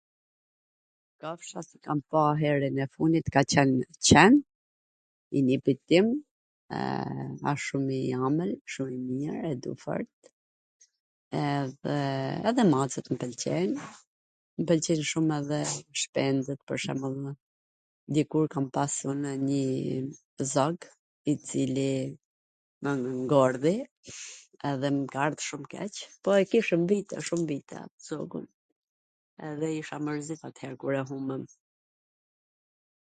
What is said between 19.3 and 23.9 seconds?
nji zog, i cili mw ngordhi,